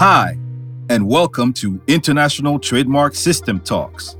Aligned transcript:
Hi, 0.00 0.38
and 0.88 1.06
welcome 1.06 1.52
to 1.52 1.80
International 1.86 2.58
Trademark 2.58 3.14
System 3.14 3.60
Talks, 3.60 4.16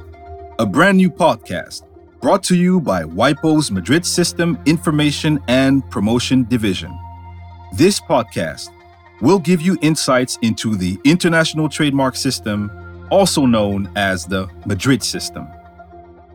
a 0.59 0.67
brand 0.67 0.99
new 0.99 1.11
podcast 1.11 1.83
brought 2.21 2.43
to 2.45 2.55
you 2.55 2.81
by 2.81 3.03
WIPO's 3.03 3.71
Madrid 3.71 4.05
System 4.05 4.59
Information 4.67 5.41
and 5.49 5.89
Promotion 5.91 6.45
Division. 6.45 6.97
This 7.73 7.99
podcast 7.99 8.69
will 9.21 9.39
give 9.39 9.63
you 9.63 9.79
insights 9.81 10.39
into 10.43 10.77
the 10.77 10.99
international 11.05 11.69
trademark 11.69 12.15
system, 12.15 12.71
also 13.11 13.47
known 13.47 13.91
as 13.97 14.27
the 14.27 14.49
Madrid 14.67 15.03
system. 15.03 15.49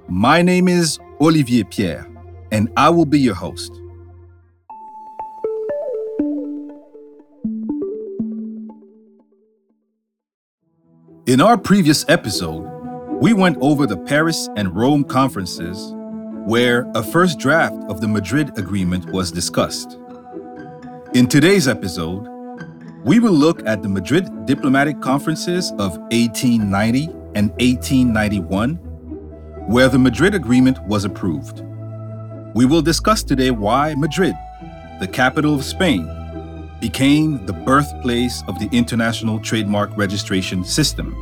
My 0.08 0.44
name 0.44 0.68
is 0.68 1.00
Olivier 1.20 1.64
Pierre, 1.64 2.08
and 2.52 2.72
I 2.77 2.90
will 2.90 3.08
be 3.08 3.20
your 3.20 3.34
host. 3.34 3.72
In 11.26 11.41
our 11.41 11.58
previous 11.58 12.05
episode, 12.08 12.70
we 13.20 13.34
went 13.34 13.58
over 13.62 13.88
the 13.88 13.98
Paris 13.98 14.48
and 14.55 14.76
Rome 14.76 15.04
conferences, 15.04 15.96
where 16.46 16.85
a 16.94 17.02
first 17.02 17.40
draft 17.40 17.76
of 17.90 17.99
the 17.99 18.08
Madrid 18.08 18.55
Agreement 18.60 19.10
was 19.12 19.32
discussed. 19.32 19.98
In 21.16 21.26
today's 21.26 21.68
episode, 21.68 22.27
we 23.04 23.20
will 23.20 23.34
look 23.34 23.66
at 23.66 23.82
the 23.82 23.90
Madrid 23.90 24.46
diplomatic 24.46 25.02
conferences 25.02 25.72
of 25.80 25.98
1890 26.12 27.05
and 27.34 27.49
1891, 27.54 28.84
where 29.68 29.90
the 29.90 29.98
Madrid 29.98 30.36
Agreement 30.36 30.82
was 30.84 31.05
approved. 31.05 31.63
We 32.54 32.66
will 32.66 32.84
discuss 32.84 33.24
today 33.24 33.49
why 33.49 33.96
Madrid, 33.96 34.35
the 34.99 35.07
capital 35.07 35.55
of 35.55 35.66
Spain, 35.66 36.07
became 36.80 37.44
the 37.48 37.54
birthplace 37.54 38.44
of 38.48 38.60
the 38.60 38.70
international 38.72 39.40
trademark 39.40 39.96
registration 39.98 40.63
system. 40.63 41.16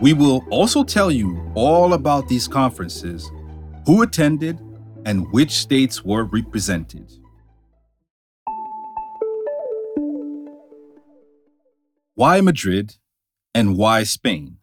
We 0.00 0.14
will 0.14 0.44
also 0.50 0.82
tell 0.82 1.10
you 1.10 1.52
all 1.54 1.92
about 1.92 2.26
these 2.28 2.48
conferences, 2.48 3.30
who 3.86 4.02
attended, 4.02 4.58
and 5.04 5.30
which 5.30 5.52
states 5.52 6.04
were 6.04 6.24
represented. 6.24 7.12
Why 12.14 12.40
Madrid 12.40 12.96
and 13.54 13.76
why 13.76 14.04
Spain? 14.04 14.56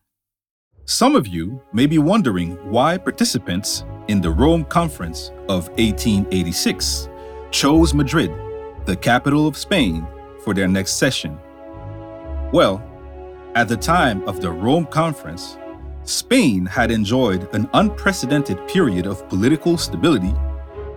Some 0.92 1.16
of 1.16 1.25
you 1.25 1.61
may 1.72 1.86
be 1.86 2.00
wondering 2.00 2.58
why 2.70 2.97
participants 2.97 3.86
in 4.09 4.20
the 4.20 4.30
Rome 4.30 4.66
Conference 4.66 5.31
of 5.48 5.70
1886 5.80 7.08
chose 7.50 7.94
Madrid 7.94 8.30
the 8.83 8.98
capital 8.98 9.48
of 9.48 9.56
Spain, 9.56 10.06
for 10.44 10.53
their 10.53 10.67
next 10.67 10.95
session. 10.98 11.39
Well, 12.52 12.83
at 13.56 13.70
the 13.70 13.78
time 13.78 14.22
of 14.28 14.42
the 14.42 14.52
Rome 14.52 14.86
Conference, 14.86 15.58
Spain 16.03 16.66
had 16.66 16.92
enjoyed 16.92 17.48
an 17.55 17.70
unprecedented 17.73 18.67
period 18.67 19.08
of 19.08 19.30
political 19.30 19.78
stability 19.78 20.33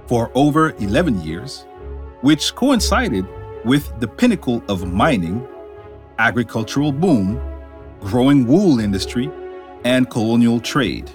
for 0.08 0.32
over 0.34 0.74
11 0.80 1.22
years, 1.22 1.66
which 2.22 2.52
coincided 2.56 3.28
with 3.64 3.92
the 4.00 4.08
pinnacle 4.08 4.60
of 4.68 4.92
mining, 4.92 5.46
agricultural 6.18 6.90
boom, 6.90 7.40
growing 8.00 8.44
wool 8.44 8.80
industry, 8.80 9.30
and 9.84 10.10
colonial 10.10 10.60
trade. 10.60 11.10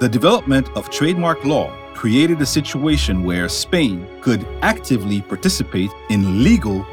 The 0.00 0.08
development 0.08 0.68
of 0.76 0.90
trademark 0.90 1.44
law 1.44 1.72
created 1.94 2.40
a 2.42 2.46
situation 2.46 3.24
where 3.24 3.48
Spain 3.48 4.06
could 4.20 4.46
actively 4.60 5.22
participate 5.22 5.90
in 6.10 6.44
legal 6.44 6.84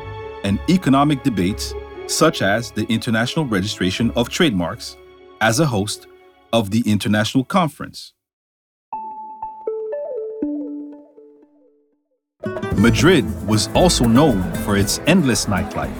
and 0.43 0.59
economic 0.69 1.23
debates, 1.23 1.73
such 2.07 2.41
as 2.41 2.71
the 2.71 2.85
international 2.85 3.45
registration 3.45 4.11
of 4.11 4.29
trademarks, 4.29 4.95
as 5.41 5.59
a 5.59 5.65
host 5.65 6.07
of 6.53 6.71
the 6.71 6.81
international 6.85 7.43
conference. 7.43 8.13
Madrid 12.77 13.25
was 13.47 13.69
also 13.75 14.05
known 14.05 14.41
for 14.65 14.77
its 14.77 14.99
endless 15.07 15.45
nightlife. 15.45 15.93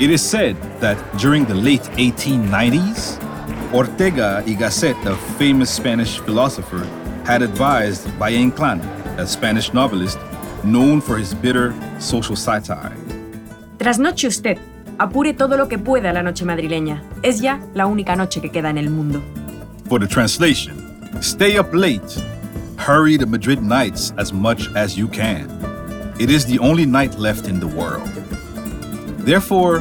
It 0.00 0.10
is 0.10 0.22
said 0.22 0.56
that 0.80 0.96
during 1.18 1.44
the 1.44 1.54
late 1.54 1.82
1890s, 1.96 3.29
Ortega 3.72 4.42
y 4.46 4.54
Gasset, 4.54 4.96
a 5.06 5.16
famous 5.38 5.70
Spanish 5.70 6.18
philosopher, 6.20 6.86
had 7.24 7.42
advised 7.42 8.06
Valle 8.18 8.38
Inclán, 8.38 8.80
a 9.18 9.26
Spanish 9.26 9.72
novelist 9.72 10.18
known 10.64 11.00
for 11.00 11.16
his 11.16 11.34
bitter 11.34 11.74
social 11.98 12.36
satire. 12.36 12.96
Trasnoche 13.78 14.26
usted. 14.26 14.58
Apure 14.98 15.32
todo 15.32 15.56
lo 15.56 15.68
que 15.68 15.78
pueda 15.78 16.12
la 16.12 16.22
noche 16.22 16.44
madrileña. 16.44 17.02
Es 17.22 17.40
ya 17.40 17.60
la 17.74 17.86
única 17.86 18.16
noche 18.16 18.40
que 18.40 18.50
queda 18.50 18.68
en 18.68 18.76
el 18.76 18.90
mundo. 18.90 19.22
For 19.88 19.98
the 19.98 20.06
translation, 20.06 20.76
stay 21.22 21.56
up 21.56 21.72
late. 21.72 22.22
Hurry 22.76 23.16
the 23.16 23.26
Madrid 23.26 23.62
nights 23.62 24.12
as 24.18 24.32
much 24.32 24.68
as 24.74 24.96
you 24.98 25.08
can. 25.08 25.48
It 26.18 26.30
is 26.30 26.44
the 26.44 26.58
only 26.58 26.84
night 26.84 27.18
left 27.18 27.48
in 27.48 27.60
the 27.60 27.66
world. 27.66 28.08
Therefore, 29.24 29.80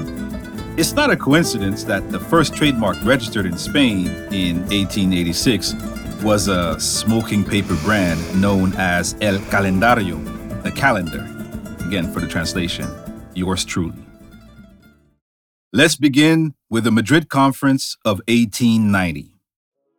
it's 0.79 0.93
not 0.93 1.11
a 1.11 1.17
coincidence 1.17 1.83
that 1.83 2.09
the 2.09 2.17
first 2.17 2.55
trademark 2.55 2.95
registered 3.03 3.45
in 3.45 3.57
Spain 3.57 4.07
in 4.31 4.61
1886 4.69 5.75
was 6.23 6.47
a 6.47 6.79
smoking 6.79 7.43
paper 7.43 7.75
brand 7.83 8.17
known 8.41 8.71
as 8.77 9.13
El 9.19 9.39
Calendario, 9.51 10.17
the 10.63 10.71
calendar. 10.71 11.27
Again, 11.85 12.09
for 12.13 12.21
the 12.21 12.27
translation, 12.29 12.87
yours 13.35 13.65
truly. 13.65 14.05
Let's 15.73 15.97
begin 15.97 16.53
with 16.69 16.85
the 16.85 16.91
Madrid 16.91 17.27
Conference 17.27 17.97
of 18.05 18.21
1890. 18.29 19.35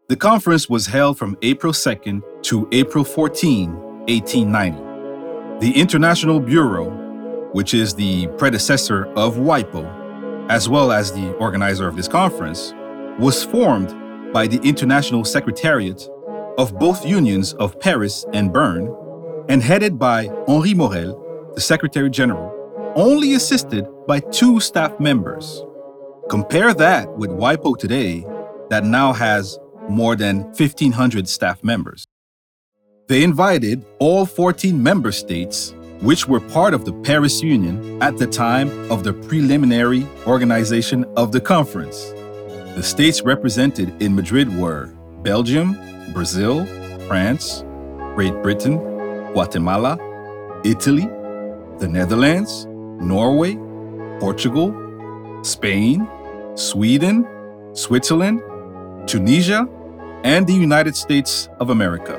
The 0.08 0.16
conference 0.16 0.70
was 0.70 0.86
held 0.86 1.18
from 1.18 1.36
April 1.42 1.74
2nd 1.74 2.22
to 2.44 2.66
April 2.72 3.04
14, 3.04 3.70
1890. 4.08 5.60
The 5.60 5.78
International 5.78 6.40
Bureau, 6.40 6.88
which 7.52 7.74
is 7.74 7.94
the 7.94 8.28
predecessor 8.38 9.12
of 9.12 9.36
WIPO, 9.36 9.99
as 10.50 10.68
well 10.68 10.90
as 10.90 11.12
the 11.12 11.32
organizer 11.36 11.86
of 11.86 11.94
this 11.94 12.08
conference, 12.08 12.74
was 13.20 13.44
formed 13.44 13.94
by 14.32 14.48
the 14.48 14.60
International 14.68 15.24
Secretariat 15.24 16.08
of 16.58 16.76
both 16.76 17.06
unions 17.06 17.54
of 17.54 17.78
Paris 17.78 18.26
and 18.32 18.52
Bern, 18.52 18.92
and 19.48 19.62
headed 19.62 19.96
by 19.96 20.26
Henri 20.48 20.74
Morel, 20.74 21.52
the 21.54 21.60
Secretary 21.60 22.10
General, 22.10 22.52
only 22.96 23.34
assisted 23.34 23.86
by 24.08 24.18
two 24.18 24.58
staff 24.58 24.98
members. 24.98 25.62
Compare 26.28 26.74
that 26.74 27.08
with 27.16 27.30
WIPO 27.30 27.78
today, 27.78 28.26
that 28.70 28.84
now 28.84 29.12
has 29.12 29.56
more 29.88 30.16
than 30.16 30.42
1,500 30.42 31.28
staff 31.28 31.62
members. 31.62 32.08
They 33.06 33.22
invited 33.22 33.84
all 34.00 34.26
14 34.26 34.82
member 34.82 35.12
states, 35.12 35.74
which 36.00 36.26
were 36.26 36.40
part 36.40 36.72
of 36.72 36.84
the 36.84 36.92
Paris 36.92 37.42
Union 37.42 38.02
at 38.02 38.16
the 38.16 38.26
time 38.26 38.70
of 38.90 39.04
the 39.04 39.12
preliminary 39.12 40.06
organization 40.26 41.04
of 41.16 41.30
the 41.32 41.40
conference. 41.40 42.12
The 42.74 42.82
states 42.82 43.22
represented 43.22 44.00
in 44.02 44.14
Madrid 44.14 44.48
were 44.56 44.86
Belgium, 45.22 45.76
Brazil, 46.12 46.64
France, 47.06 47.64
Great 48.14 48.34
Britain, 48.42 48.78
Guatemala, 49.32 49.98
Italy, 50.64 51.06
the 51.78 51.88
Netherlands, 51.88 52.66
Norway, 52.66 53.56
Portugal, 54.20 54.74
Spain, 55.42 56.08
Sweden, 56.54 57.26
Switzerland, 57.72 58.40
Tunisia, 59.06 59.68
and 60.24 60.46
the 60.46 60.54
United 60.54 60.96
States 60.96 61.48
of 61.58 61.70
America. 61.70 62.18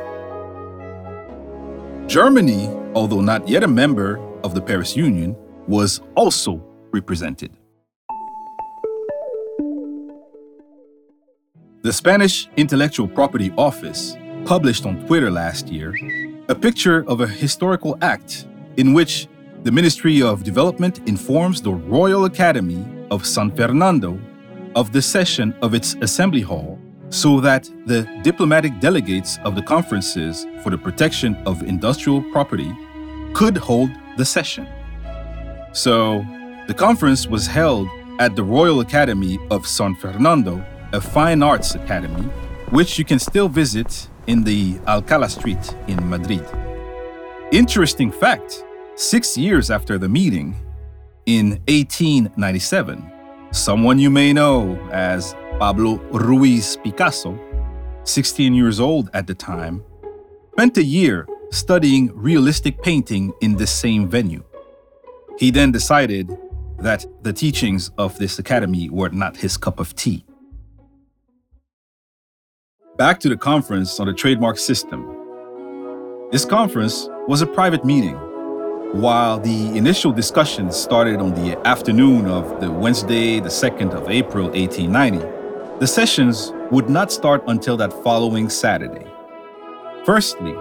Germany, 2.08 2.68
although 2.96 3.22
not 3.22 3.48
yet 3.48 3.64
a 3.64 3.68
member 3.68 4.20
of 4.44 4.54
the 4.54 4.62
Paris 4.62 4.96
Union, 4.96 5.36
was 5.68 6.02
also 6.16 6.64
represented. 6.92 7.52
The 11.84 11.94
Spanish 11.94 12.48
Intellectual 12.58 13.08
Property 13.08 13.52
Office 13.58 14.16
published 14.46 14.86
on 14.86 15.06
Twitter 15.08 15.32
last 15.32 15.68
year 15.68 15.94
a 16.50 16.56
picture 16.56 17.06
of 17.08 17.22
a 17.22 17.28
historical 17.28 17.98
act 18.02 18.48
in 18.78 18.94
which 18.94 19.28
the 19.64 19.72
Ministry 19.72 20.22
of 20.22 20.44
Development 20.44 21.00
informs 21.08 21.62
the 21.62 21.72
Royal 21.72 22.26
Academy 22.26 22.86
of 23.12 23.26
San 23.26 23.52
Fernando 23.56 24.20
of 24.76 24.92
the 24.92 25.02
session 25.02 25.54
of 25.62 25.74
its 25.74 25.96
assembly 26.02 26.42
hall 26.42 26.80
so 27.12 27.40
that 27.42 27.70
the 27.86 28.04
diplomatic 28.24 28.80
delegates 28.80 29.38
of 29.44 29.56
the 29.56 29.62
conferences 29.62 30.48
for 30.64 30.70
the 30.72 30.78
protection 30.78 31.36
of 31.46 31.62
industrial 31.62 32.24
property 32.32 32.72
could 33.34 33.56
hold 33.56 33.92
the 34.18 34.26
session. 34.26 34.68
So, 35.74 36.26
the 36.68 36.74
conference 36.74 37.28
was 37.28 37.46
held 37.48 37.88
at 38.20 38.36
the 38.36 38.44
Royal 38.44 38.80
Academy 38.80 39.40
of 39.52 39.68
San 39.68 39.96
Fernando 39.96 40.66
a 40.94 41.00
fine 41.00 41.42
arts 41.44 41.76
academy 41.76 42.30
which 42.72 42.98
you 42.98 43.06
can 43.06 43.20
still 43.20 43.50
visit 43.50 44.08
in 44.28 44.44
the 44.44 44.76
Alcalá 44.88 45.30
Street 45.30 45.76
in 45.88 46.10
Madrid. 46.10 46.46
Interesting 47.52 48.12
fact 48.12 48.64
six 48.96 49.38
years 49.38 49.70
after 49.70 49.98
the 49.98 50.08
meeting, 50.08 50.56
in 51.26 51.52
1897, 51.68 53.12
someone 53.52 54.00
you 54.00 54.10
may 54.10 54.32
know 54.34 54.76
as 54.92 55.36
Pablo 55.62 55.98
Ruiz 56.10 56.76
Picasso, 56.78 57.38
16 58.04 58.56
years 58.56 58.80
old 58.80 59.12
at 59.14 59.28
the 59.28 59.36
time, 59.36 59.84
spent 60.54 60.76
a 60.76 60.84
year 60.84 61.28
studying 61.52 62.12
realistic 62.16 62.82
painting 62.82 63.32
in 63.42 63.58
this 63.58 63.70
same 63.70 64.08
venue. 64.10 64.44
He 65.38 65.52
then 65.52 65.72
decided 65.72 66.36
that 66.80 67.06
the 67.22 67.32
teachings 67.32 67.92
of 68.00 68.18
this 68.18 68.40
academy 68.40 68.90
were 68.90 69.10
not 69.10 69.38
his 69.38 69.56
cup 69.56 69.80
of 69.80 69.96
tea. 69.96 70.26
Back 72.98 73.20
to 73.20 73.30
the 73.30 73.38
conference 73.38 74.00
on 74.00 74.08
the 74.08 74.14
trademark 74.14 74.58
system. 74.58 75.16
This 76.32 76.44
conference 76.44 77.08
was 77.28 77.44
a 77.44 77.46
private 77.46 77.86
meeting. 77.86 78.16
While 78.94 79.40
the 79.40 79.78
initial 79.78 80.12
discussions 80.12 80.76
started 80.76 81.20
on 81.20 81.36
the 81.36 81.56
afternoon 81.68 82.26
of 82.26 82.60
the 82.60 82.72
Wednesday, 82.72 83.40
the 83.40 83.50
2nd 83.50 83.94
of 83.94 84.10
April 84.10 84.46
1890, 84.46 85.31
the 85.82 85.88
sessions 85.88 86.54
would 86.70 86.92
not 86.92 87.12
start 87.12 87.44
until 87.48 87.76
that 87.76 87.92
following 88.04 88.50
Saturday. 88.50 89.08
Firstly, 90.06 90.54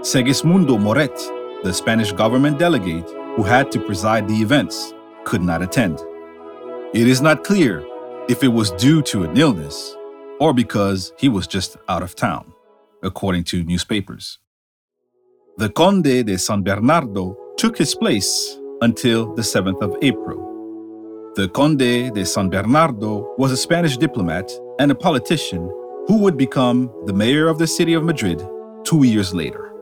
Segismundo 0.00 0.80
Moret, 0.80 1.14
the 1.62 1.74
Spanish 1.74 2.12
government 2.12 2.58
delegate 2.58 3.06
who 3.36 3.42
had 3.42 3.70
to 3.72 3.78
preside 3.78 4.26
the 4.26 4.40
events, 4.40 4.94
could 5.24 5.42
not 5.42 5.60
attend. 5.60 6.00
It 6.94 7.06
is 7.06 7.20
not 7.20 7.44
clear 7.44 7.84
if 8.26 8.42
it 8.42 8.48
was 8.48 8.70
due 8.70 9.02
to 9.02 9.24
an 9.24 9.36
illness 9.36 9.94
or 10.40 10.54
because 10.54 11.12
he 11.18 11.28
was 11.28 11.46
just 11.46 11.76
out 11.90 12.02
of 12.02 12.16
town, 12.16 12.50
according 13.02 13.44
to 13.44 13.64
newspapers. 13.64 14.38
The 15.58 15.68
Conde 15.68 16.24
de 16.24 16.38
San 16.38 16.62
Bernardo 16.62 17.36
took 17.58 17.76
his 17.76 17.94
place 17.94 18.58
until 18.80 19.34
the 19.34 19.42
7th 19.42 19.82
of 19.82 19.94
April. 20.00 20.53
The 21.36 21.48
Conde 21.48 22.14
de 22.14 22.24
San 22.24 22.48
Bernardo 22.48 23.34
was 23.38 23.50
a 23.50 23.56
Spanish 23.56 23.96
diplomat 23.96 24.52
and 24.78 24.92
a 24.92 24.94
politician 24.94 25.68
who 26.06 26.18
would 26.18 26.36
become 26.36 26.92
the 27.06 27.12
mayor 27.12 27.48
of 27.48 27.58
the 27.58 27.66
city 27.66 27.94
of 27.94 28.04
Madrid 28.04 28.40
two 28.84 29.02
years 29.04 29.34
later. 29.34 29.72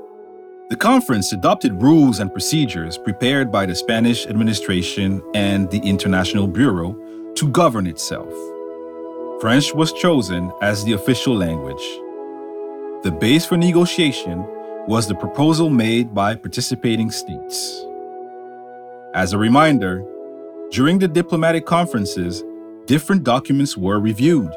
The 0.70 0.76
conference 0.76 1.30
adopted 1.34 1.82
rules 1.82 2.20
and 2.20 2.32
procedures 2.32 2.96
prepared 2.96 3.52
by 3.52 3.66
the 3.66 3.74
Spanish 3.74 4.26
administration 4.26 5.22
and 5.34 5.70
the 5.70 5.80
International 5.80 6.46
Bureau 6.46 6.96
to 7.34 7.48
govern 7.48 7.86
itself. 7.86 8.32
French 9.38 9.74
was 9.74 9.92
chosen 9.92 10.50
as 10.62 10.82
the 10.84 10.94
official 10.94 11.34
language. 11.34 11.84
The 13.02 13.14
base 13.20 13.44
for 13.44 13.58
negotiation 13.58 14.42
was 14.88 15.06
the 15.06 15.16
proposal 15.16 15.68
made 15.68 16.14
by 16.14 16.34
participating 16.34 17.10
states. 17.10 17.84
As 19.12 19.34
a 19.34 19.38
reminder, 19.38 20.02
during 20.72 20.98
the 20.98 21.06
diplomatic 21.06 21.66
conferences, 21.66 22.42
different 22.86 23.24
documents 23.24 23.76
were 23.76 24.00
reviewed. 24.00 24.50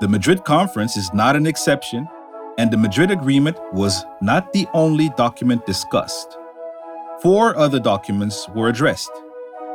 The 0.00 0.08
Madrid 0.08 0.42
Conference 0.42 0.96
is 0.96 1.08
not 1.14 1.36
an 1.36 1.46
exception, 1.46 2.08
and 2.58 2.68
the 2.68 2.76
Madrid 2.76 3.12
Agreement 3.12 3.56
was 3.72 4.04
not 4.20 4.52
the 4.52 4.66
only 4.74 5.08
document 5.10 5.64
discussed. 5.66 6.36
Four 7.22 7.56
other 7.56 7.78
documents 7.78 8.48
were 8.56 8.68
addressed, 8.68 9.12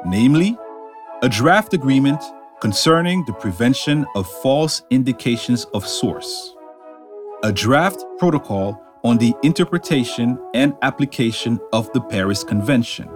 namely, 0.06 0.58
a 1.24 1.30
draft 1.30 1.74
agreement 1.74 2.22
concerning 2.60 3.24
the 3.26 3.34
prevention 3.34 4.06
of 4.14 4.30
false 4.42 4.82
indications 4.90 5.64
of 5.74 5.88
source, 5.88 6.54
a 7.44 7.54
draft 7.54 8.04
protocol 8.18 8.78
on 9.06 9.18
the 9.18 9.34
interpretation 9.42 10.38
and 10.54 10.74
application 10.82 11.62
of 11.72 11.90
the 11.94 12.02
Paris 12.02 12.44
Convention, 12.44 13.08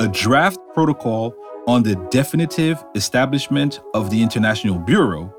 a 0.00 0.08
draft 0.08 0.58
protocol 0.72 1.34
on 1.66 1.82
the 1.82 1.94
definitive 2.10 2.82
establishment 2.94 3.80
of 3.92 4.08
the 4.08 4.22
International 4.22 4.78
Bureau, 4.78 5.30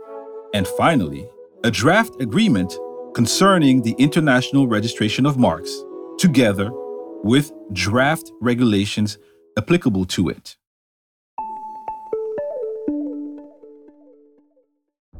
and 0.54 0.68
finally, 0.68 1.28
a 1.63 1.72
draft 1.72 2.22
agreement 2.22 2.78
concerning 3.16 3.81
the 3.81 3.96
international 3.98 4.68
registration 4.68 5.25
of 5.25 5.36
marks, 5.36 5.75
together 6.19 6.69
with 7.24 7.52
draft 7.74 8.31
regulations 8.40 9.18
applicable 9.58 10.06
to 10.06 10.30
it. 10.30 10.56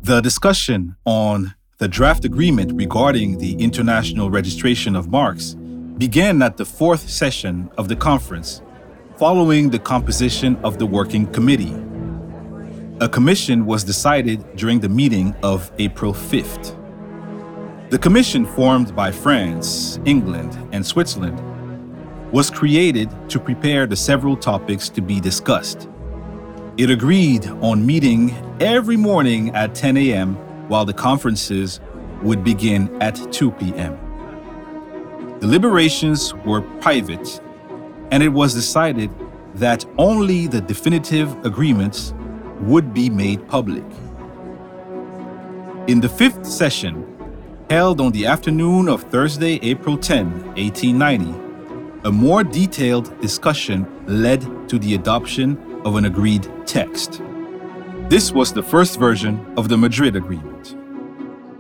The 0.04 0.22
discussion 0.22 0.98
on 1.04 1.56
the 1.80 1.88
draft 1.88 2.26
agreement 2.26 2.74
regarding 2.76 3.40
the 3.40 3.54
international 3.56 4.30
registration 4.30 4.96
of 4.96 5.10
marks 5.10 5.56
began 5.98 6.44
at 6.44 6.58
the 6.58 6.66
fourth 6.66 7.10
session 7.10 7.72
of 7.80 7.88
the 7.88 7.96
conference, 7.96 8.62
following 9.22 9.70
the 9.70 9.78
composition 9.78 10.56
of 10.64 10.80
the 10.80 10.86
working 10.88 11.28
committee. 11.28 11.76
A 13.02 13.08
commission 13.08 13.68
was 13.68 13.84
decided 13.84 14.44
during 14.56 14.80
the 14.80 14.90
meeting 14.90 15.36
of 15.44 15.72
April 15.78 16.12
5th. 16.12 16.76
The 17.92 18.00
commission, 18.00 18.48
formed 18.48 18.96
by 18.96 19.12
France, 19.12 20.00
England, 20.06 20.58
and 20.72 20.84
Switzerland, 20.84 21.40
was 22.32 22.50
created 22.50 23.12
to 23.30 23.40
prepare 23.40 23.86
the 23.86 23.96
several 23.96 24.36
topics 24.36 24.90
to 24.90 25.02
be 25.04 25.20
discussed. 25.20 25.88
It 26.78 26.90
agreed 26.90 27.46
on 27.62 27.86
meeting 27.86 28.34
every 28.60 28.98
morning 28.98 29.54
at 29.56 29.76
10 29.76 29.98
a.m., 29.98 30.34
while 30.68 30.84
the 30.84 30.96
conferences 30.96 31.80
would 32.24 32.44
begin 32.44 32.90
at 33.04 33.32
2 33.32 33.52
p.m. 33.52 34.00
Deliberations 35.40 36.34
were 36.44 36.62
private, 36.82 37.40
and 38.12 38.22
it 38.22 38.30
was 38.30 38.54
decided 38.54 39.10
that 39.56 39.86
only 39.98 40.48
the 40.48 40.62
definitive 40.62 41.46
agreements 41.46 42.14
would 42.60 42.94
be 42.94 43.10
made 43.10 43.48
public. 43.48 43.84
In 45.88 46.00
the 46.00 46.10
fifth 46.10 46.46
session, 46.46 47.08
held 47.70 48.02
on 48.02 48.12
the 48.12 48.26
afternoon 48.26 48.88
of 48.88 49.02
Thursday, 49.04 49.60
April 49.64 49.98
10, 49.98 50.30
1890, 50.56 51.52
a 52.04 52.12
more 52.12 52.44
detailed 52.44 53.20
discussion 53.22 53.88
led 54.08 54.42
to 54.68 54.78
the 54.78 54.96
adoption 54.96 55.58
of 55.86 55.96
an 55.96 56.06
agreed 56.06 56.48
text. 56.66 57.22
This 58.10 58.32
was 58.32 58.52
the 58.52 58.64
first 58.64 59.00
version 59.00 59.54
of 59.58 59.70
the 59.70 59.78
Madrid 59.78 60.16
Agreement. 60.16 60.76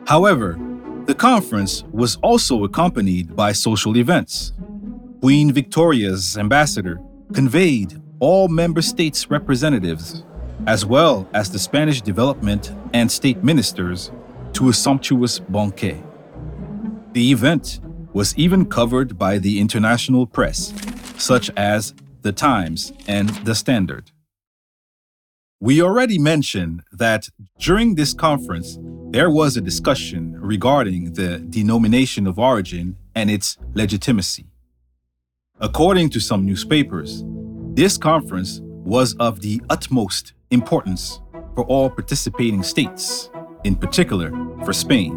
However, 0.06 0.60
the 1.06 1.16
conference 1.16 1.84
was 1.92 2.18
also 2.18 2.64
accompanied 2.64 3.36
by 3.36 3.54
social 3.54 3.96
events. 3.98 4.54
Queen 5.22 5.52
Victoria's 5.52 6.36
ambassador 6.36 7.00
conveyed 7.32 8.02
all 8.20 8.48
member 8.48 8.82
states' 8.82 9.30
representatives, 9.30 10.24
as 10.66 10.84
well 10.84 11.30
as 11.32 11.52
the 11.52 11.60
Spanish 11.60 12.02
development 12.02 12.74
and 12.92 13.12
state 13.12 13.44
ministers, 13.44 14.12
to 14.54 14.70
a 14.70 14.74
sumptuous 14.74 15.38
banquet. 15.38 15.98
The 17.14 17.32
event 17.32 17.80
was 18.14 18.36
even 18.36 18.66
covered 18.66 19.20
by 19.20 19.38
the 19.38 19.60
international 19.60 20.26
press, 20.26 20.74
such 21.18 21.52
as 21.56 21.94
The 22.24 22.32
Times 22.32 22.92
and 23.08 23.30
The 23.46 23.54
Standard. 23.54 24.10
We 25.60 25.84
already 25.84 26.18
mentioned 26.18 26.82
that 26.92 27.30
during 27.60 27.94
this 27.94 28.16
conference, 28.16 28.80
there 29.12 29.30
was 29.30 29.56
a 29.56 29.62
discussion 29.62 30.36
regarding 30.42 31.14
the 31.14 31.38
denomination 31.38 32.26
of 32.26 32.40
origin 32.40 32.98
and 33.14 33.30
its 33.30 33.60
legitimacy. 33.76 34.51
According 35.64 36.10
to 36.10 36.20
some 36.20 36.44
newspapers, 36.44 37.24
this 37.76 37.96
conference 37.96 38.62
was 38.64 39.14
of 39.20 39.42
the 39.42 39.62
utmost 39.70 40.34
importance 40.50 41.22
for 41.54 41.66
all 41.66 41.88
participating 41.88 42.64
states, 42.64 43.30
in 43.64 43.76
particular 43.76 44.32
for 44.66 44.74
Spain. 44.74 45.14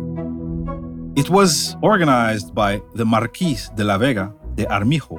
It 1.16 1.30
was 1.30 1.76
organized 1.80 2.54
by 2.54 2.82
the 2.94 3.06
Marquis 3.06 3.60
de 3.74 3.84
la 3.84 3.96
Vega 3.96 4.34
de 4.54 4.70
Armijo 4.70 5.18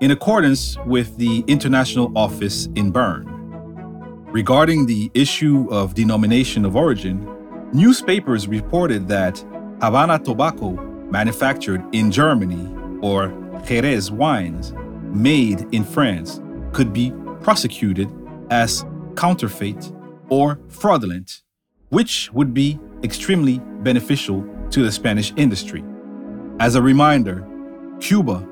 in 0.00 0.12
accordance 0.12 0.78
with 0.86 1.16
the 1.16 1.42
International 1.48 2.12
Office 2.14 2.68
in 2.76 2.92
Bern. 2.92 3.26
Regarding 4.30 4.86
the 4.86 5.10
issue 5.14 5.66
of 5.68 5.94
denomination 5.94 6.64
of 6.64 6.76
origin, 6.76 7.28
newspapers 7.72 8.46
reported 8.46 9.08
that 9.08 9.44
Havana 9.82 10.20
tobacco 10.20 10.70
manufactured 11.10 11.82
in 11.92 12.12
Germany 12.12 12.72
or 13.02 13.32
Jerez 13.64 14.10
wines 14.10 14.72
made 15.12 15.66
in 15.72 15.84
France 15.84 16.40
could 16.72 16.92
be 16.92 17.12
prosecuted 17.40 18.10
as 18.50 18.84
counterfeit 19.16 19.92
or 20.28 20.58
fraudulent, 20.68 21.42
which 21.88 22.32
would 22.32 22.52
be 22.52 22.78
extremely 23.02 23.60
beneficial 23.82 24.44
to 24.70 24.82
the 24.82 24.92
Spanish 24.92 25.32
industry. 25.36 25.84
As 26.60 26.74
a 26.74 26.82
reminder, 26.82 27.46
Cuba 28.00 28.46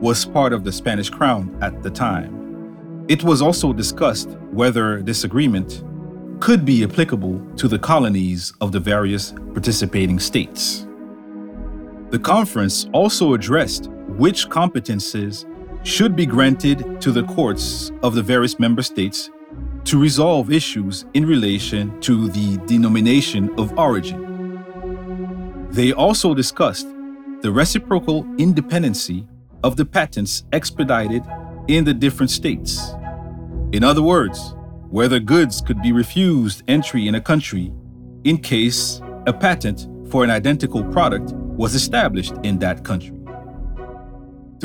was 0.00 0.24
part 0.24 0.52
of 0.52 0.64
the 0.64 0.72
Spanish 0.72 1.10
crown 1.10 1.56
at 1.60 1.82
the 1.82 1.90
time. 1.90 3.04
It 3.08 3.22
was 3.22 3.42
also 3.42 3.72
discussed 3.72 4.30
whether 4.50 5.02
this 5.02 5.24
agreement 5.24 5.82
could 6.40 6.64
be 6.64 6.84
applicable 6.84 7.40
to 7.56 7.68
the 7.68 7.78
colonies 7.78 8.52
of 8.60 8.72
the 8.72 8.80
various 8.80 9.32
participating 9.52 10.18
states. 10.18 10.86
The 12.10 12.18
conference 12.18 12.86
also 12.92 13.34
addressed 13.34 13.88
which 14.16 14.48
competences 14.48 15.44
should 15.84 16.14
be 16.16 16.24
granted 16.24 17.00
to 17.00 17.12
the 17.12 17.24
courts 17.24 17.90
of 18.02 18.14
the 18.14 18.22
various 18.22 18.58
member 18.58 18.82
states 18.82 19.30
to 19.84 20.00
resolve 20.00 20.50
issues 20.50 21.04
in 21.14 21.26
relation 21.26 22.00
to 22.00 22.28
the 22.28 22.56
denomination 22.66 23.50
of 23.58 23.76
origin. 23.78 25.68
They 25.70 25.92
also 25.92 26.32
discussed 26.34 26.86
the 27.42 27.50
reciprocal 27.52 28.24
independency 28.38 29.26
of 29.62 29.76
the 29.76 29.84
patents 29.84 30.44
expedited 30.52 31.22
in 31.68 31.84
the 31.84 31.92
different 31.92 32.30
states. 32.30 32.80
In 33.72 33.82
other 33.82 34.02
words, 34.02 34.54
whether 34.88 35.18
goods 35.18 35.60
could 35.60 35.82
be 35.82 35.92
refused 35.92 36.62
entry 36.68 37.08
in 37.08 37.16
a 37.16 37.20
country 37.20 37.72
in 38.22 38.38
case 38.38 39.02
a 39.26 39.32
patent 39.32 39.88
for 40.10 40.22
an 40.22 40.30
identical 40.30 40.84
product 40.84 41.32
was 41.34 41.74
established 41.74 42.34
in 42.44 42.58
that 42.60 42.84
country. 42.84 43.13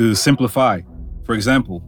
To 0.00 0.14
simplify, 0.14 0.80
for 1.24 1.34
example, 1.34 1.82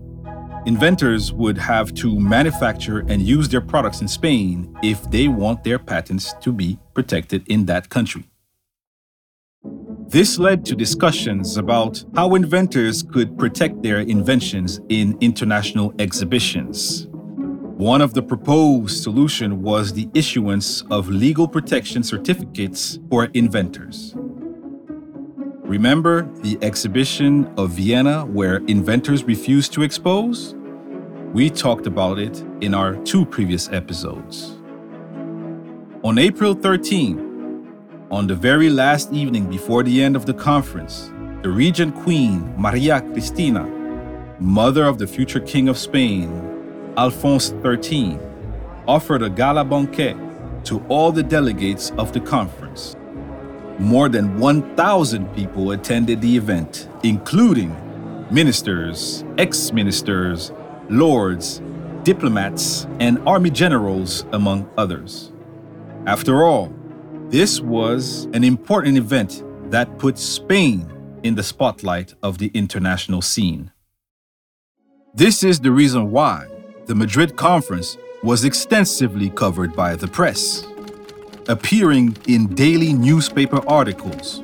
inventors 0.67 1.33
would 1.33 1.57
have 1.57 1.95
to 1.95 2.21
manufacture 2.21 2.99
and 3.09 3.23
use 3.23 3.49
their 3.49 3.63
products 3.63 4.03
in 4.03 4.09
Spain 4.09 4.77
if 4.83 5.11
they 5.11 5.29
want 5.29 5.65
their 5.65 5.79
patents 5.79 6.35
to 6.43 6.53
be 6.53 6.79
protected 6.93 7.43
in 7.49 7.65
that 7.65 7.89
country. 7.89 8.29
This 10.09 10.39
led 10.39 10.67
to 10.67 10.77
discussions 10.77 11.57
about 11.57 12.05
how 12.15 12.35
inventors 12.35 13.03
could 13.03 13.39
protect 13.39 13.83
their 13.83 14.01
inventions 14.01 14.79
in 14.91 15.17
international 15.23 15.95
exhibitions. 15.99 17.07
One 17.79 18.03
of 18.03 18.13
the 18.13 18.23
proposed 18.23 19.03
solutions 19.03 19.55
was 19.55 19.95
the 19.95 20.11
issuance 20.13 20.83
of 20.91 21.09
legal 21.09 21.49
protection 21.49 22.03
certificates 22.03 22.99
for 23.09 23.31
inventors. 23.33 24.15
Remember 25.73 26.29
the 26.43 26.59
exhibition 26.61 27.51
of 27.57 27.71
Vienna 27.71 28.27
where 28.27 28.57
inventors 28.67 29.25
refused 29.25 29.73
to 29.73 29.83
expose? 29.83 30.55
We 31.33 31.49
talked 31.49 31.87
about 31.87 32.19
it 32.19 32.45
in 32.61 32.75
our 32.75 32.97
two 33.05 33.25
previous 33.25 33.71
episodes. 33.71 34.59
On 36.05 36.19
April 36.19 36.53
13, 36.53 37.75
on 38.11 38.27
the 38.27 38.35
very 38.35 38.69
last 38.69 39.15
evening 39.15 39.49
before 39.49 39.83
the 39.83 40.03
end 40.03 40.15
of 40.15 40.27
the 40.27 40.35
conference, 40.35 41.11
the 41.41 41.49
regent 41.49 41.95
queen, 41.95 42.53
Maria 42.59 43.01
Cristina, 43.01 43.65
mother 44.41 44.85
of 44.85 44.99
the 44.99 45.07
future 45.07 45.41
king 45.41 45.71
of 45.71 45.79
Spain, 45.79 46.29
Alphonse 46.99 47.55
XIII, 47.63 48.19
offered 48.87 49.23
a 49.23 49.31
gala 49.31 49.65
banquet 49.65 50.19
to 50.65 50.85
all 50.91 51.11
the 51.11 51.23
delegates 51.23 51.93
of 51.93 52.13
the 52.13 52.21
conference. 52.21 52.62
More 53.83 54.09
than 54.09 54.39
1,000 54.39 55.35
people 55.35 55.73
attended 55.73 56.21
the 56.21 56.37
event, 56.37 56.89
including 57.03 57.75
ministers, 58.31 59.25
ex 59.39 59.73
ministers, 59.73 60.53
lords, 60.89 61.61
diplomats, 62.05 62.87
and 63.01 63.19
army 63.27 63.51
generals, 63.51 64.25
among 64.33 64.71
others. 64.79 65.33
After 66.07 66.45
all, 66.45 66.73
this 67.29 67.61
was 67.61 68.27
an 68.33 68.45
important 68.45 68.99
event 68.99 69.43
that 69.73 69.99
put 69.99 70.17
Spain 70.17 70.89
in 71.25 71.35
the 71.35 71.43
spotlight 71.43 72.15
of 72.23 72.39
the 72.39 72.53
international 72.55 73.21
scene. 73.21 73.73
This 75.13 75.43
is 75.43 75.59
the 75.59 75.73
reason 75.73 76.13
why 76.13 76.47
the 76.87 76.95
Madrid 76.95 77.35
conference 77.35 77.99
was 78.23 78.45
extensively 78.45 79.29
covered 79.31 79.75
by 79.75 79.97
the 79.97 80.07
press, 80.07 80.65
appearing 81.49 82.17
in 82.29 82.47
daily 82.55 82.93
newspaper 82.93 83.61
articles. 83.69 84.43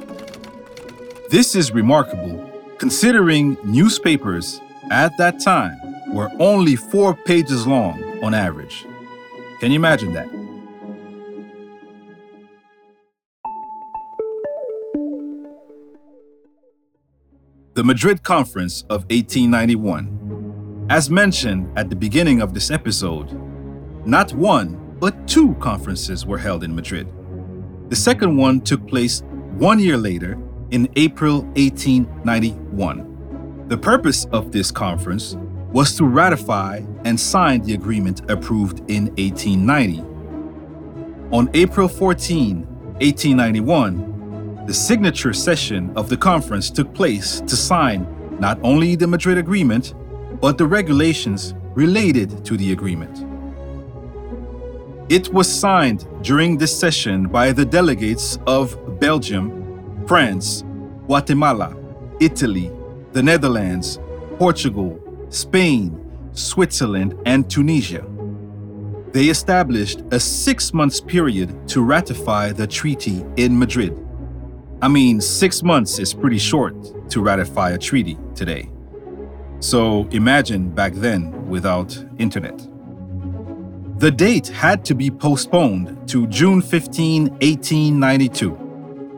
This 1.30 1.54
is 1.54 1.72
remarkable 1.72 2.44
considering 2.78 3.56
newspapers 3.64 4.60
at 4.90 5.16
that 5.18 5.40
time 5.40 5.78
were 6.12 6.30
only 6.38 6.76
four 6.76 7.14
pages 7.14 7.66
long 7.66 8.02
on 8.22 8.34
average. 8.34 8.86
Can 9.60 9.70
you 9.72 9.76
imagine 9.76 10.12
that? 10.12 10.28
The 17.74 17.84
Madrid 17.84 18.22
Conference 18.22 18.82
of 18.82 19.02
1891. 19.10 20.86
As 20.90 21.10
mentioned 21.10 21.70
at 21.76 21.90
the 21.90 21.96
beginning 21.96 22.40
of 22.40 22.54
this 22.54 22.70
episode, 22.70 23.30
not 24.06 24.32
one, 24.32 24.87
but 25.00 25.28
two 25.28 25.54
conferences 25.56 26.26
were 26.26 26.38
held 26.38 26.64
in 26.64 26.74
Madrid. 26.74 27.08
The 27.90 27.96
second 27.96 28.36
one 28.36 28.60
took 28.60 28.86
place 28.86 29.22
one 29.56 29.78
year 29.78 29.96
later 29.96 30.38
in 30.70 30.88
April 30.96 31.42
1891. 31.54 33.66
The 33.68 33.78
purpose 33.78 34.26
of 34.32 34.52
this 34.52 34.70
conference 34.70 35.36
was 35.72 35.96
to 35.96 36.04
ratify 36.04 36.82
and 37.04 37.18
sign 37.18 37.62
the 37.62 37.74
agreement 37.74 38.30
approved 38.30 38.80
in 38.90 39.06
1890. 39.16 40.00
On 41.30 41.48
April 41.54 41.88
14, 41.88 42.66
1891, 43.00 44.64
the 44.66 44.74
signature 44.74 45.32
session 45.32 45.92
of 45.96 46.08
the 46.08 46.16
conference 46.16 46.70
took 46.70 46.92
place 46.94 47.40
to 47.42 47.56
sign 47.56 48.06
not 48.40 48.58
only 48.62 48.96
the 48.96 49.06
Madrid 49.06 49.38
Agreement, 49.38 49.94
but 50.40 50.56
the 50.56 50.66
regulations 50.66 51.54
related 51.74 52.44
to 52.44 52.56
the 52.56 52.72
agreement. 52.72 53.27
It 55.08 55.32
was 55.32 55.50
signed 55.50 56.06
during 56.20 56.58
this 56.58 56.78
session 56.78 57.28
by 57.28 57.52
the 57.52 57.64
delegates 57.64 58.38
of 58.46 59.00
Belgium, 59.00 60.04
France, 60.06 60.64
Guatemala, 61.06 61.74
Italy, 62.20 62.70
the 63.12 63.22
Netherlands, 63.22 63.98
Portugal, 64.38 65.00
Spain, 65.30 65.98
Switzerland, 66.32 67.18
and 67.24 67.48
Tunisia. 67.48 68.04
They 69.12 69.28
established 69.30 70.02
a 70.10 70.20
six 70.20 70.74
months 70.74 71.00
period 71.00 71.66
to 71.68 71.80
ratify 71.80 72.52
the 72.52 72.66
treaty 72.66 73.24
in 73.36 73.58
Madrid. 73.58 73.96
I 74.82 74.88
mean, 74.88 75.22
six 75.22 75.62
months 75.62 75.98
is 75.98 76.12
pretty 76.12 76.38
short 76.38 76.74
to 77.08 77.22
ratify 77.22 77.70
a 77.70 77.78
treaty 77.78 78.18
today. 78.34 78.68
So 79.60 80.06
imagine 80.10 80.68
back 80.68 80.92
then 80.92 81.48
without 81.48 81.96
internet. 82.18 82.68
The 83.98 84.10
date 84.10 84.48
had 84.48 84.84
to 84.84 84.94
be 84.94 85.10
postponed 85.10 86.08
to 86.08 86.26
June 86.28 86.62
15, 86.62 87.30
1892, 87.30 88.50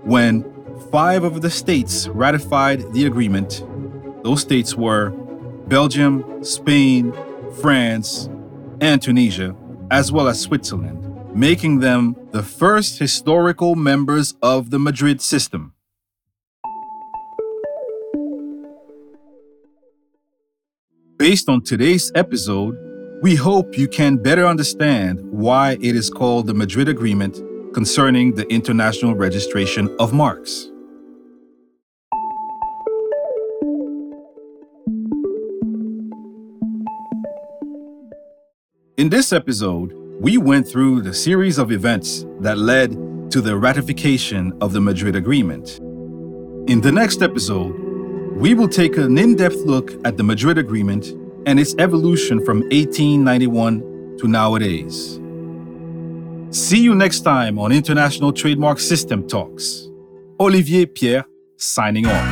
when 0.04 0.44
five 0.90 1.22
of 1.22 1.42
the 1.42 1.50
states 1.50 2.08
ratified 2.08 2.92
the 2.94 3.06
agreement. 3.06 3.62
Those 4.24 4.40
states 4.40 4.74
were 4.74 5.10
Belgium, 5.68 6.42
Spain, 6.42 7.12
France, 7.60 8.30
and 8.80 9.02
Tunisia, 9.02 9.54
as 9.90 10.10
well 10.10 10.28
as 10.28 10.40
Switzerland 10.40 11.10
making 11.34 11.78
them 11.78 12.16
the 12.32 12.42
first 12.42 12.98
historical 12.98 13.76
members 13.76 14.34
of 14.42 14.70
the 14.70 14.78
Madrid 14.78 15.20
system. 15.20 15.74
Based 21.16 21.48
on 21.48 21.62
today's 21.62 22.10
episode, 22.14 22.89
we 23.22 23.34
hope 23.34 23.76
you 23.76 23.86
can 23.86 24.16
better 24.16 24.46
understand 24.46 25.20
why 25.30 25.72
it 25.82 25.94
is 25.94 26.08
called 26.08 26.46
the 26.46 26.54
Madrid 26.54 26.88
Agreement 26.88 27.38
concerning 27.74 28.34
the 28.34 28.50
international 28.50 29.14
registration 29.14 29.94
of 29.98 30.14
marks. 30.14 30.70
In 38.96 39.10
this 39.10 39.34
episode, 39.34 39.92
we 40.18 40.38
went 40.38 40.66
through 40.66 41.02
the 41.02 41.12
series 41.12 41.58
of 41.58 41.72
events 41.72 42.24
that 42.40 42.56
led 42.56 42.92
to 43.32 43.42
the 43.42 43.54
ratification 43.56 44.56
of 44.62 44.72
the 44.72 44.80
Madrid 44.80 45.14
Agreement. 45.14 45.78
In 46.70 46.80
the 46.80 46.92
next 46.92 47.20
episode, 47.20 47.74
we 48.36 48.54
will 48.54 48.68
take 48.68 48.96
an 48.96 49.18
in 49.18 49.36
depth 49.36 49.56
look 49.56 49.92
at 50.06 50.16
the 50.16 50.22
Madrid 50.22 50.56
Agreement 50.56 51.19
and 51.46 51.58
its 51.58 51.74
evolution 51.78 52.44
from 52.44 52.60
1891 52.62 54.16
to 54.18 54.28
nowadays. 54.28 55.20
See 56.50 56.80
you 56.80 56.94
next 56.94 57.20
time 57.20 57.58
on 57.58 57.72
International 57.72 58.32
Trademark 58.32 58.80
System 58.80 59.26
Talks. 59.26 59.88
Olivier 60.40 60.86
Pierre 60.86 61.26
signing 61.56 62.06
off. 62.06 62.29